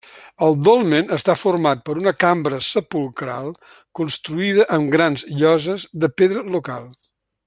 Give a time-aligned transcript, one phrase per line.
[0.45, 3.53] El dolmen està format per una cambra sepulcral
[4.01, 6.93] construïda amb grans lloses de pedra local.